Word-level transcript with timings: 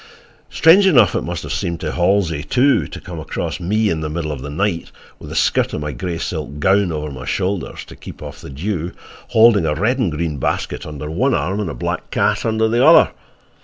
Strange 0.49 0.87
enough 0.87 1.13
it 1.13 1.21
must 1.21 1.43
have 1.43 1.53
seemed 1.53 1.79
to 1.79 1.91
Halsey, 1.91 2.41
too, 2.41 2.87
to 2.87 2.99
come 2.99 3.19
across 3.19 3.59
me 3.59 3.87
in 3.87 3.99
the 4.01 4.09
middle 4.09 4.31
of 4.31 4.41
the 4.41 4.49
night, 4.49 4.91
with 5.19 5.29
the 5.29 5.35
skirt 5.35 5.73
of 5.73 5.81
my 5.81 5.91
gray 5.91 6.17
silk 6.17 6.57
gown 6.57 6.91
over 6.91 7.11
my 7.11 7.23
shoulders 7.23 7.85
to 7.85 7.95
keep 7.95 8.19
off 8.23 8.41
the 8.41 8.49
dew, 8.49 8.93
holding 9.27 9.67
a 9.67 9.75
red 9.75 9.99
and 9.99 10.11
green 10.11 10.37
basket 10.39 10.87
under 10.87 11.07
one 11.11 11.35
arm 11.35 11.59
and 11.59 11.69
a 11.69 11.75
black 11.75 12.09
cat 12.09 12.47
under 12.47 12.67
the 12.67 12.83
other. 12.83 13.11